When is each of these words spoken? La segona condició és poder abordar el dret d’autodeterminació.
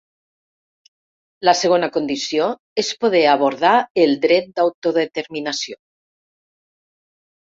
La 1.49 1.53
segona 1.59 1.89
condició 1.97 2.47
és 2.83 2.89
poder 3.05 3.21
abordar 3.35 3.75
el 4.07 4.17
dret 4.27 4.49
d’autodeterminació. 4.57 5.79